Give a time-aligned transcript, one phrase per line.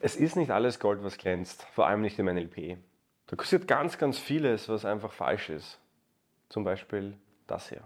[0.00, 2.78] Es ist nicht alles Gold, was glänzt, vor allem nicht im NLP.
[3.26, 5.80] Da passiert ganz, ganz vieles, was einfach falsch ist.
[6.48, 7.82] Zum Beispiel das hier.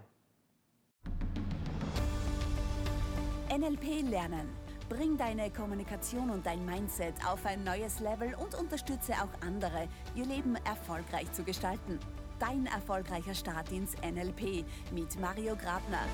[3.49, 4.49] NLP lernen.
[4.89, 10.25] Bring deine Kommunikation und dein Mindset auf ein neues Level und unterstütze auch andere, ihr
[10.25, 11.99] Leben erfolgreich zu gestalten.
[12.37, 16.05] Dein erfolgreicher Start ins NLP mit Mario Grabner.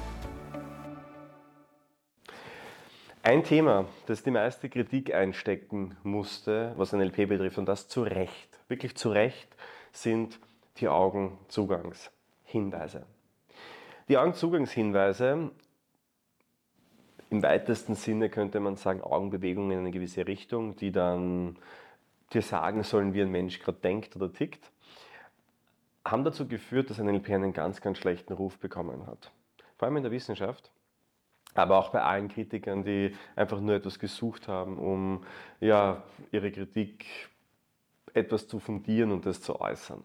[3.29, 8.59] Ein Thema, das die meiste Kritik einstecken musste, was NLP betrifft, und das zu Recht,
[8.67, 9.55] wirklich zu Recht,
[9.91, 10.39] sind
[10.77, 13.05] die Augenzugangshinweise.
[14.07, 15.51] Die Augenzugangshinweise,
[17.29, 21.55] im weitesten Sinne könnte man sagen, Augenbewegungen in eine gewisse Richtung, die dann
[22.33, 24.71] dir sagen sollen, wie ein Mensch gerade denkt oder tickt,
[26.03, 29.31] haben dazu geführt, dass NLP einen ganz, ganz schlechten Ruf bekommen hat.
[29.77, 30.71] Vor allem in der Wissenschaft
[31.53, 35.23] aber auch bei allen Kritikern, die einfach nur etwas gesucht haben, um
[35.59, 37.05] ja, ihre Kritik
[38.13, 40.01] etwas zu fundieren und das zu äußern.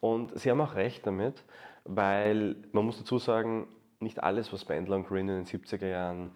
[0.00, 1.44] Und sie haben auch recht damit,
[1.84, 3.66] weil man muss dazu sagen,
[4.00, 6.30] nicht alles, was Bandler und Green in den 70er Jahren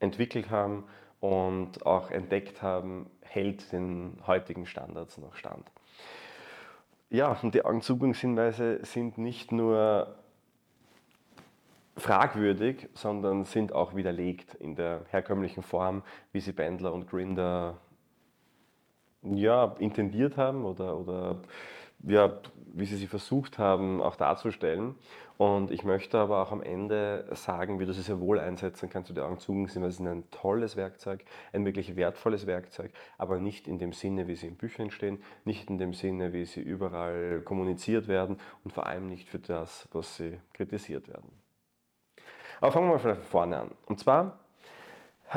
[0.00, 0.84] entwickelt haben
[1.20, 5.70] und auch entdeckt haben, hält den heutigen Standards noch stand.
[7.10, 10.16] Ja, und die Augenzugungshinweise sind nicht nur
[11.96, 17.78] fragwürdig, sondern sind auch widerlegt in der herkömmlichen Form, wie sie Bandler und Grinder
[19.22, 21.40] ja, intendiert haben oder, oder
[22.06, 22.38] ja,
[22.72, 24.96] wie sie sie versucht haben, auch darzustellen.
[25.36, 29.10] Und ich möchte aber auch am Ende sagen, wie du sie sehr wohl einsetzen kannst,
[29.10, 29.82] du die Augen zugen sind.
[29.82, 34.36] Es ist ein tolles Werkzeug, ein wirklich wertvolles Werkzeug, aber nicht in dem Sinne, wie
[34.36, 38.86] sie in Büchern stehen, nicht in dem Sinne, wie sie überall kommuniziert werden und vor
[38.86, 41.43] allem nicht für das, was sie kritisiert werden.
[42.60, 43.70] Aber fangen wir mal von vorne an.
[43.86, 44.38] Und zwar,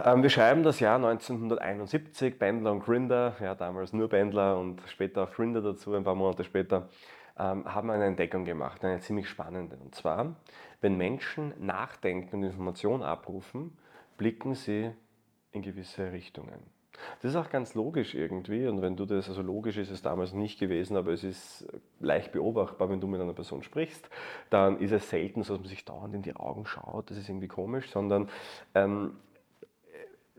[0.03, 5.23] ähm, wir schreiben das Jahr 1971, Bendler und Grinder, ja damals nur Bendler und später
[5.23, 6.89] auch Grinder dazu, ein paar Monate später,
[7.37, 9.77] ähm, haben eine Entdeckung gemacht, eine ziemlich spannende.
[9.77, 10.35] Und zwar,
[10.81, 13.77] wenn Menschen nachdenken und Informationen abrufen,
[14.17, 14.91] blicken sie
[15.51, 16.76] in gewisse Richtungen.
[17.21, 20.33] Das ist auch ganz logisch irgendwie und wenn du das, also logisch ist es damals
[20.33, 21.67] nicht gewesen, aber es ist
[21.99, 24.09] leicht beobachtbar, wenn du mit einer Person sprichst,
[24.49, 27.29] dann ist es selten so, dass man sich dauernd in die Augen schaut, das ist
[27.29, 28.29] irgendwie komisch, sondern
[28.75, 29.13] ähm,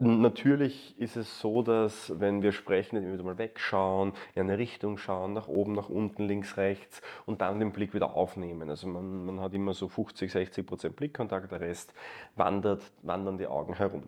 [0.01, 4.97] Natürlich ist es so, dass wenn wir sprechen, wir wieder mal wegschauen, in eine Richtung
[4.97, 8.71] schauen, nach oben, nach unten, links, rechts und dann den Blick wieder aufnehmen.
[8.71, 11.95] Also man, man hat immer so 50, 60 Prozent Blickkontakt, der Rest
[12.37, 14.05] wandert, wandern die Augen herum.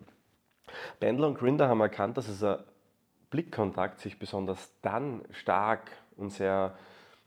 [1.00, 2.64] Bandler und Grinder haben erkannt, dass dieser
[3.30, 6.76] Blickkontakt sich besonders dann stark und sehr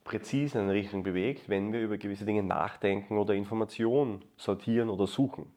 [0.04, 5.08] präzise in eine Richtung bewegt, wenn wir über gewisse Dinge nachdenken oder Informationen sortieren oder
[5.08, 5.54] suchen.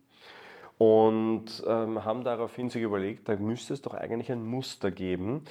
[0.79, 5.45] Und ähm, haben daraufhin sich überlegt, da müsste es doch eigentlich ein Muster geben,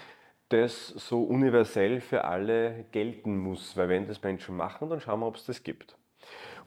[0.49, 3.75] das so universell für alle gelten muss.
[3.75, 5.97] Weil wenn das Menschen machen, dann schauen wir, ob es das gibt.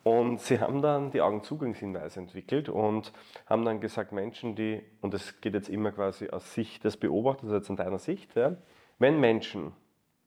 [0.08, 3.12] Und sie haben dann die Augenzugangshinweise entwickelt und
[3.44, 7.44] haben dann gesagt, Menschen, die, und das geht jetzt immer quasi aus Sicht des Beobachters,
[7.44, 8.56] also jetzt in deiner Sicht, ja,
[8.98, 9.72] wenn Menschen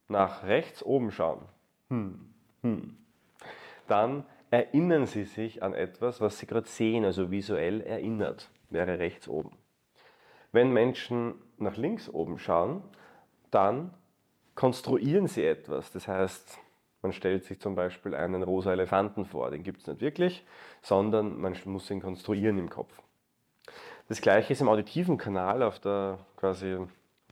[0.06, 1.40] nach rechts oben schauen,
[1.88, 2.32] hm,
[2.62, 2.96] hm,
[3.88, 9.26] dann erinnern sie sich an etwas, was sie gerade sehen, also visuell erinnert, wäre rechts
[9.26, 9.50] oben.
[10.52, 12.84] Wenn Menschen nach links oben schauen,
[13.50, 13.92] dann
[14.54, 15.90] konstruieren sie etwas.
[15.90, 16.60] Das heißt,
[17.02, 20.44] man stellt sich zum Beispiel einen rosa Elefanten vor, den gibt es nicht wirklich,
[20.82, 22.92] sondern man muss ihn konstruieren im Kopf.
[24.08, 26.78] Das gleiche ist im auditiven Kanal auf der quasi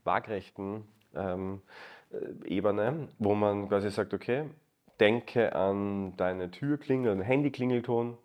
[0.05, 1.63] waagrechten ähm,
[2.11, 4.45] äh, Ebene, wo man quasi sagt, okay,
[4.99, 8.19] denke an deine Türklingel, einen Handyklingelton,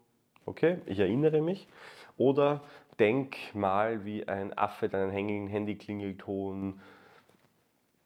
[0.45, 1.67] okay, ich erinnere mich.
[2.17, 2.61] Oder
[2.99, 6.79] denk mal, wie ein Affe deinen Handyklingelton,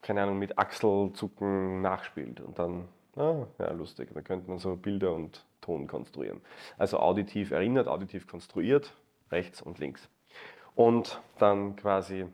[0.02, 2.88] keine Ahnung, mit Achselzucken nachspielt und dann
[3.20, 4.08] Ah, ja, lustig.
[4.14, 6.40] Da könnte man so Bilder und Ton konstruieren.
[6.78, 8.94] Also auditiv erinnert, auditiv konstruiert,
[9.30, 10.08] rechts und links.
[10.74, 12.26] Und dann quasi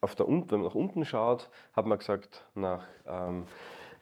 [0.00, 3.46] auf der wenn man nach unten schaut, hat man gesagt, nach ähm,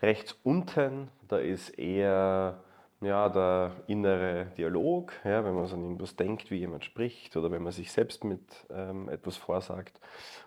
[0.02, 2.62] rechts unten, da ist eher
[3.00, 7.50] ja, der innere Dialog, ja, wenn man so an irgendwas denkt, wie jemand spricht oder
[7.50, 9.98] wenn man sich selbst mit ähm, etwas vorsagt.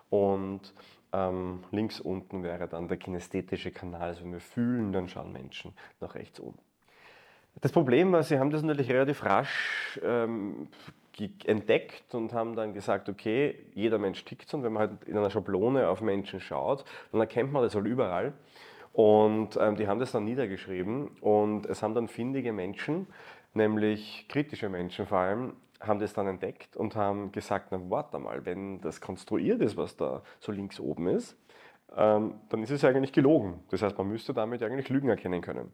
[0.08, 0.72] Und
[1.12, 5.74] ähm, links unten wäre dann der kinästhetische Kanal, also wenn wir fühlen, dann schauen Menschen
[6.00, 6.58] nach rechts oben.
[7.60, 10.68] Das Problem war, sie haben das natürlich relativ rasch ähm,
[11.44, 15.16] entdeckt und haben dann gesagt, okay, jeder Mensch tickt so und wenn man halt in
[15.16, 18.32] einer Schablone auf Menschen schaut, dann erkennt man das halt überall.
[18.94, 23.06] Und ähm, die haben das dann niedergeschrieben und es haben dann findige Menschen,
[23.54, 28.44] nämlich kritische Menschen vor allem, haben das dann entdeckt und haben gesagt, na warte mal,
[28.46, 31.36] wenn das konstruiert ist, was da so links oben ist,
[31.96, 33.60] ähm, dann ist es eigentlich gelogen.
[33.70, 35.72] Das heißt, man müsste damit eigentlich Lügen erkennen können.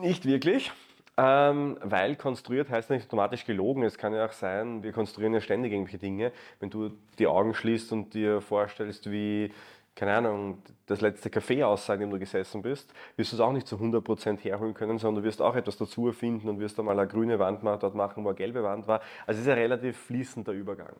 [0.00, 0.72] Nicht wirklich.
[1.18, 3.82] Ähm, weil konstruiert heißt nicht automatisch gelogen.
[3.82, 6.32] Es kann ja auch sein, wir konstruieren ja ständig irgendwelche Dinge.
[6.58, 9.52] Wenn du die Augen schließt und dir vorstellst, wie
[9.94, 13.52] keine Ahnung, das letzte Café aussah, in dem du gesessen bist, wirst du es auch
[13.52, 16.98] nicht zu 100% herholen können, sondern du wirst auch etwas dazu erfinden und wirst einmal
[16.98, 19.00] eine grüne Wand dort machen, wo eine gelbe Wand war.
[19.26, 20.94] Also es ist ein relativ fließender Übergang.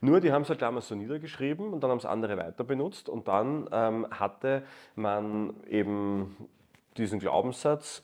[0.00, 3.08] Nur, die haben es halt damals so niedergeschrieben und dann haben es andere weiter benutzt
[3.08, 6.36] und dann ähm, hatte man eben
[6.98, 8.02] diesen Glaubenssatz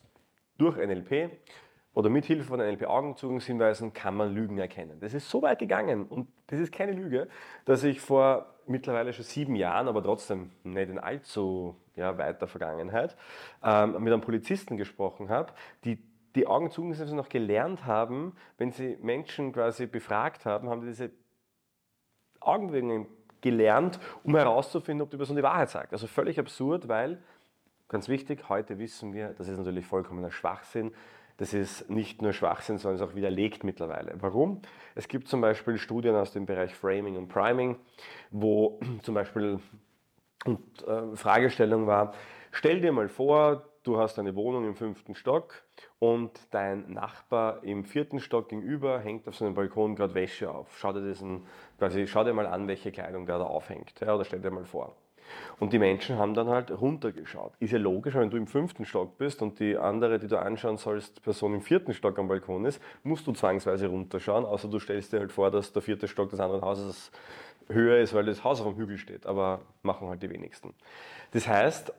[0.56, 1.30] durch NLP
[1.94, 4.98] oder mit Hilfe von NLP-Augenzugungshinweisen kann man Lügen erkennen.
[5.00, 7.28] Das ist so weit gegangen und das ist keine Lüge,
[7.64, 13.16] dass ich vor mittlerweile schon sieben Jahren, aber trotzdem nicht in allzu ja, weiter Vergangenheit,
[13.62, 15.52] ähm, mit einem Polizisten gesprochen habe,
[15.84, 15.98] die
[16.34, 21.10] die Augenzugungshinweise noch gelernt haben, wenn sie Menschen quasi befragt haben, haben die diese
[22.40, 23.06] Augenbewegungen
[23.42, 25.92] gelernt, um herauszufinden, ob die Person die Wahrheit sagt.
[25.92, 27.22] Also völlig absurd, weil,
[27.88, 30.92] ganz wichtig, heute wissen wir, das ist natürlich vollkommener Schwachsinn,
[31.36, 34.14] das ist nicht nur Schwachsinn, sondern ist auch widerlegt mittlerweile.
[34.20, 34.62] Warum?
[34.94, 37.76] Es gibt zum Beispiel Studien aus dem Bereich Framing und Priming,
[38.30, 39.58] wo zum Beispiel
[40.44, 42.14] und, äh, Fragestellung war,
[42.50, 45.62] stell dir mal vor, du hast eine Wohnung im fünften Stock
[45.98, 50.76] und dein Nachbar im vierten Stock gegenüber hängt auf seinem Balkon gerade Wäsche auf.
[50.78, 51.24] Schau dir, das
[51.78, 54.00] quasi, schau dir mal an, welche Kleidung der da aufhängt.
[54.00, 54.96] Ja, oder stell dir mal vor.
[55.58, 57.52] Und die Menschen haben dann halt runtergeschaut.
[57.60, 60.76] Ist ja logisch, wenn du im fünften Stock bist und die andere, die du anschauen
[60.76, 65.12] sollst, Person im vierten Stock am Balkon ist, musst du zwangsweise runterschauen, außer du stellst
[65.12, 67.10] dir halt vor, dass der vierte Stock des anderen Hauses
[67.68, 69.26] höher ist, weil das Haus auf dem Hügel steht.
[69.26, 70.74] Aber machen halt die wenigsten.
[71.32, 71.92] Das heißt,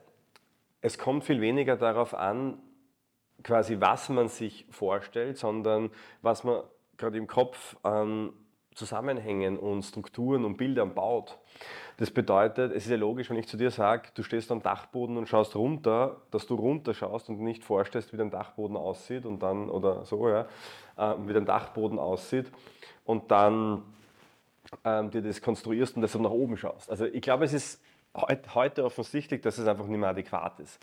[0.82, 2.58] es kommt viel weniger darauf an,
[3.44, 5.90] quasi was man sich vorstellt, sondern
[6.22, 6.64] was man
[6.98, 8.34] gerade im Kopf an
[8.76, 11.38] Zusammenhängen und Strukturen und Bildern baut.
[11.98, 15.18] Das bedeutet, es ist ja logisch, wenn ich zu dir sage, du stehst am Dachboden
[15.18, 19.44] und schaust runter, dass du runter schaust und nicht vorstellst, wie dein Dachboden aussieht und
[19.44, 20.48] dann, oder so, ja,
[20.98, 22.52] äh, wie dein Dachboden aussieht
[23.06, 23.84] und dann
[24.84, 26.90] ähm, dir das konstruierst und deshalb nach oben schaust.
[26.90, 27.82] Also ich glaube, es ist
[28.54, 30.80] heute offensichtlich, dass es einfach nicht mehr adäquat ist.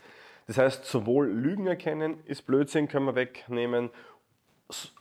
[0.47, 3.89] Das heißt, sowohl Lügen erkennen ist Blödsinn, können wir wegnehmen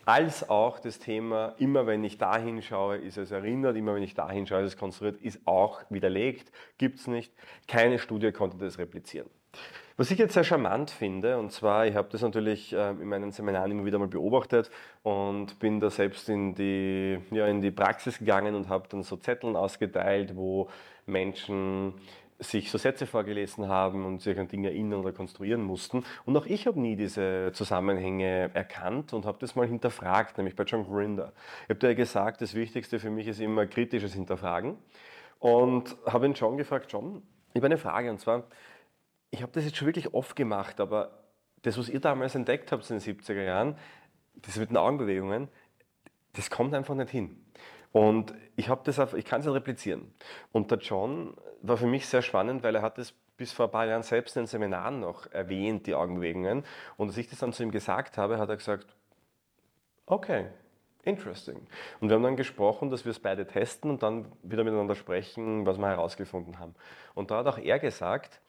[0.04, 4.14] als auch das Thema, immer wenn ich da hinschaue, ist es erinnert, immer wenn ich
[4.14, 7.32] da hinschaue, ist es konstruiert, ist auch widerlegt, gibt es nicht.
[7.68, 9.28] Keine Studie konnte das replizieren.
[9.96, 13.32] Was ich jetzt sehr charmant finde, und zwar, ich habe das natürlich ähm, in meinen
[13.32, 14.70] Seminaren immer wieder mal beobachtet
[15.02, 19.16] und bin da selbst in die, ja, in die Praxis gegangen und habe dann so
[19.16, 20.70] Zetteln ausgeteilt, wo
[21.04, 21.94] Menschen
[22.40, 26.04] sich so Sätze vorgelesen haben und sich an Dinge erinnern oder konstruieren mussten.
[26.24, 30.64] Und auch ich habe nie diese Zusammenhänge erkannt und habe das mal hinterfragt, nämlich bei
[30.64, 31.32] John Grinder.
[31.64, 34.78] Ich habe ja gesagt, das Wichtigste für mich ist immer kritisches Hinterfragen.
[35.38, 37.22] Und habe ihn John gefragt, John,
[37.52, 38.44] ich habe eine Frage und zwar,
[39.30, 41.22] ich habe das jetzt schon wirklich oft gemacht, aber
[41.62, 43.76] das, was ihr damals entdeckt habt in den 70er Jahren,
[44.34, 45.48] das mit den Augenbewegungen,
[46.34, 47.39] das kommt einfach nicht hin.
[47.92, 50.12] Und ich, das auf, ich kann es ja replizieren.
[50.52, 53.72] Und der John war für mich sehr spannend, weil er hat es bis vor ein
[53.72, 56.64] paar Jahren selbst in den Seminaren noch erwähnt, die Augenbewegungen.
[56.96, 58.86] Und als ich das dann zu ihm gesagt habe, hat er gesagt,
[60.06, 60.46] okay,
[61.04, 61.66] interesting.
[62.00, 65.64] Und wir haben dann gesprochen, dass wir es beide testen und dann wieder miteinander sprechen,
[65.66, 66.74] was wir herausgefunden haben.
[67.14, 68.40] Und da hat auch er gesagt,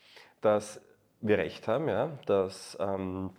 [0.42, 0.82] dass
[1.22, 3.32] wir recht haben, ja, dass ähm,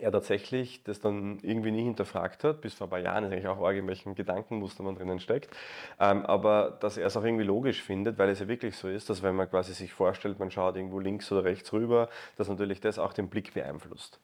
[0.00, 3.48] er tatsächlich das dann irgendwie nie hinterfragt hat, bis vor ein paar Jahren ist eigentlich
[3.48, 5.54] auch arg, in welchen Gedankenmuster man drinnen steckt,
[5.98, 9.10] ähm, aber dass er es auch irgendwie logisch findet, weil es ja wirklich so ist,
[9.10, 12.80] dass wenn man quasi sich vorstellt, man schaut irgendwo links oder rechts rüber, dass natürlich
[12.80, 14.20] das auch den Blick beeinflusst.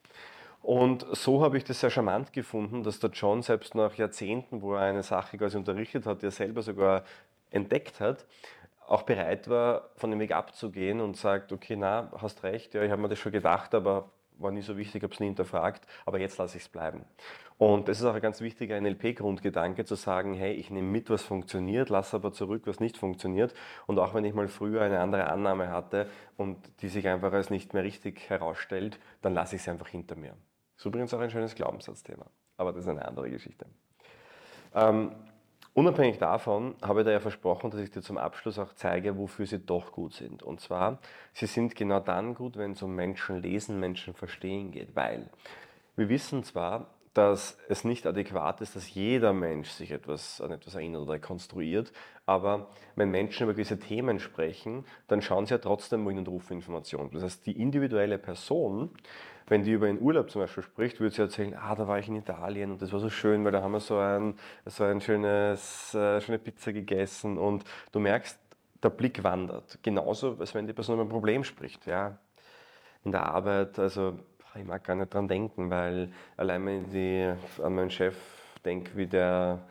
[0.63, 4.75] Und so habe ich das sehr charmant gefunden, dass der John selbst nach Jahrzehnten, wo
[4.75, 7.05] er eine Sache quasi unterrichtet hat, die er selber sogar
[7.51, 8.25] entdeckt hat,
[8.87, 12.91] auch bereit war, von dem Weg abzugehen und sagt, okay, na, hast recht, ja, ich
[12.91, 16.19] habe mir das schon gedacht, aber war nie so wichtig, habe es nie hinterfragt, aber
[16.19, 17.05] jetzt lasse ich es bleiben.
[17.57, 21.23] Und das ist auch ein ganz wichtiger NLP-Grundgedanke, zu sagen, hey, ich nehme mit, was
[21.23, 23.55] funktioniert, lasse aber zurück, was nicht funktioniert.
[23.87, 27.51] Und auch wenn ich mal früher eine andere Annahme hatte und die sich einfach als
[27.51, 30.31] nicht mehr richtig herausstellt, dann lasse ich sie einfach hinter mir.
[30.75, 32.27] Das ist übrigens auch ein schönes Glaubenssatzthema,
[32.57, 33.67] aber das ist eine andere Geschichte.
[34.75, 35.13] Ähm,
[35.75, 39.45] Unabhängig davon habe ich dir ja versprochen, dass ich dir zum Abschluss auch zeige, wofür
[39.45, 40.45] sie doch gut sind.
[40.45, 40.99] Und zwar,
[41.33, 45.29] sie sind genau dann gut, wenn es um Menschen lesen, Menschen verstehen geht, weil
[45.97, 50.77] wir wissen zwar, dass es nicht adäquat ist, dass jeder Mensch sich etwas, an etwas
[50.77, 51.93] erinnert oder konstruiert,
[52.27, 56.55] aber wenn Menschen über gewisse Themen sprechen, dann schauen sie ja trotzdem wohin und rufen
[56.55, 57.11] Informationen.
[57.13, 58.91] Das heißt, die individuelle Person
[59.47, 62.09] wenn die über einen Urlaub zum Beispiel spricht, würde sie erzählen, ah, da war ich
[62.09, 64.35] in Italien und das war so schön, weil da haben wir so ein,
[64.65, 68.39] so ein schönes, äh, schöne Pizza gegessen und du merkst,
[68.83, 69.79] der Blick wandert.
[69.83, 71.87] Genauso, als wenn die Person über ein Problem spricht.
[71.87, 72.19] Ja.
[73.05, 74.19] In der Arbeit, also
[74.55, 78.17] ich mag gar nicht dran denken, weil allein wenn ich an meinen Chef
[78.65, 79.67] denke, wie der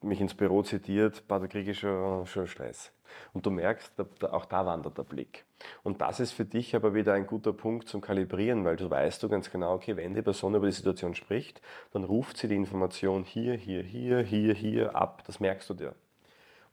[0.00, 2.92] mich ins Büro zitiert, da kriege ich schon, schon Stress.
[3.32, 3.92] Und du merkst,
[4.24, 5.44] auch da wandert der Blick.
[5.82, 9.22] Und das ist für dich aber wieder ein guter Punkt zum Kalibrieren, weil du weißt
[9.22, 11.60] du ganz genau, okay, wenn die Person über die Situation spricht,
[11.92, 15.22] dann ruft sie die Information hier, hier, hier, hier, hier ab.
[15.26, 15.94] Das merkst du dir.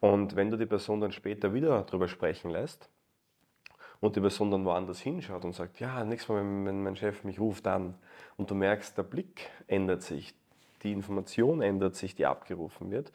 [0.02, 2.90] Und wenn du die Person dann später wieder darüber sprechen lässt
[4.00, 7.40] und die Person dann woanders hinschaut und sagt, ja, nächstes Mal, wenn mein Chef mich
[7.40, 7.94] ruft, dann,
[8.36, 10.34] und du merkst, der Blick ändert sich,
[10.82, 13.12] die Information ändert sich, die abgerufen wird,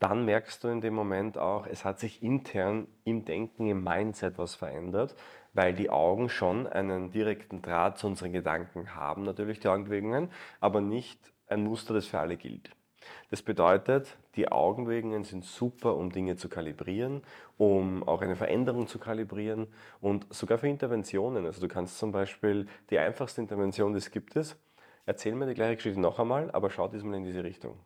[0.00, 4.38] dann merkst du in dem Moment auch, es hat sich intern im Denken, im Mindset
[4.38, 5.14] was verändert,
[5.52, 10.80] weil die Augen schon einen direkten Draht zu unseren Gedanken haben, natürlich die Augenbewegungen, aber
[10.80, 12.70] nicht ein Muster, das für alle gilt.
[13.30, 17.22] Das bedeutet, die Augenbewegungen sind super, um Dinge zu kalibrieren,
[17.58, 19.66] um auch eine Veränderung zu kalibrieren
[20.00, 21.44] und sogar für Interventionen.
[21.44, 24.56] Also du kannst zum Beispiel, die einfachste Intervention, die es gibt, ist,
[25.04, 27.78] erzähl mir die gleiche Geschichte noch einmal, aber schau diesmal in diese Richtung.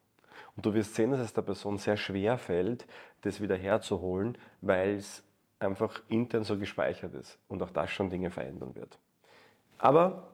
[0.56, 2.87] Und du wirst sehen, dass es der Person sehr schwer fällt,
[3.23, 5.23] das wieder herzuholen, weil es
[5.58, 8.99] einfach intern so gespeichert ist und auch das schon Dinge verändern wird.
[9.78, 10.30] Aber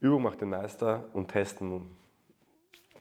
[0.00, 1.96] Übung macht den Meister und testen,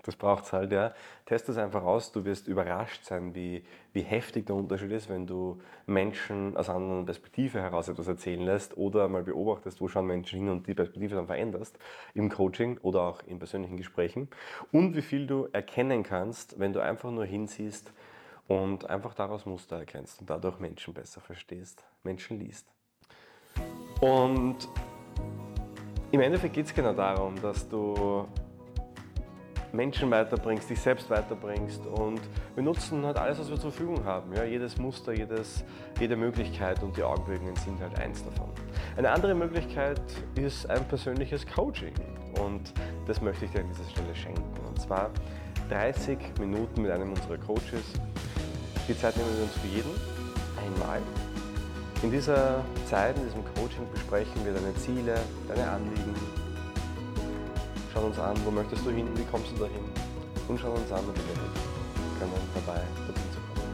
[0.06, 0.94] das braucht es halt, ja.
[1.26, 5.26] Test es einfach aus, du wirst überrascht sein, wie, wie heftig der Unterschied ist, wenn
[5.26, 10.06] du Menschen aus einer anderen Perspektive heraus etwas erzählen lässt oder mal beobachtest, wo schauen
[10.06, 11.80] Menschen hin und die Perspektive dann veränderst
[12.14, 14.30] im Coaching oder auch in persönlichen Gesprächen
[14.72, 17.92] und wie viel du erkennen kannst, wenn du einfach nur hinsiehst
[18.48, 22.68] und einfach daraus Muster erkennst und dadurch Menschen besser verstehst, Menschen liest.
[24.02, 24.70] Und
[26.12, 28.28] im Endeffekt geht es genau darum, dass du
[29.76, 31.86] Menschen weiterbringst, dich selbst weiterbringst.
[31.86, 32.22] Und
[32.56, 34.34] wir nutzen halt alles, was wir zur Verfügung haben.
[34.34, 35.64] Ja, jedes Muster, jedes,
[36.00, 38.50] jede Möglichkeit und die Augenbewegungen sind halt eins davon.
[38.98, 40.02] Eine andere Möglichkeit
[40.36, 41.94] ist ein persönliches Coaching.
[42.40, 42.74] Und
[43.08, 44.44] das möchte ich dir an dieser Stelle schenken.
[44.68, 45.12] Und zwar
[45.70, 47.94] 30 Minuten mit einem unserer Coaches.
[48.88, 49.92] Die Zeit nehmen wir uns für jeden
[50.64, 51.02] einmal.
[52.04, 55.16] In dieser Zeit, in diesem Coaching besprechen wir deine Ziele,
[55.48, 56.14] deine Anliegen,
[57.96, 59.86] schauen uns an, wo möchtest du hin, wie kommst du dahin
[60.50, 63.72] und schauen uns an, wie wir helfen können dabei, dorthin zu kommen.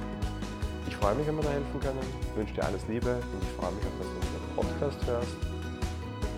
[0.88, 3.72] Ich freue mich, wenn wir da helfen können, wünsche dir alles Liebe und ich freue
[3.74, 5.38] mich auch, dass du unseren Podcast hörst,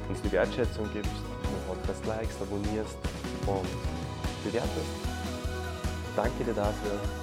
[0.08, 2.98] uns die Wertschätzung gibst, den Podcast likest, abonnierst
[3.48, 3.68] und
[4.46, 4.96] bewertest.
[6.16, 7.23] Danke dir dafür.